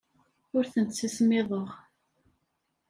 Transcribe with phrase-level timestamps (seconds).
[0.57, 1.67] Ur tent-ssismiḍeɣ.